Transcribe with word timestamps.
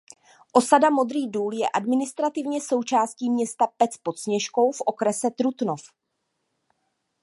Osada 0.53 0.89
Modrý 0.89 1.27
Důl 1.31 1.53
je 1.53 1.69
administrativně 1.69 2.61
součástí 2.61 3.29
města 3.29 3.67
Pec 3.67 3.97
pod 3.97 4.19
Sněžkou 4.19 4.71
v 4.71 4.81
okrese 4.85 5.29
Trutnov. 5.31 5.81